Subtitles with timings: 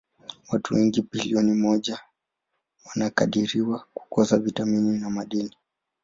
[0.49, 1.99] Watu wengine bilioni moja
[2.85, 5.55] wanakadiriwa kukosa vitamini na madini.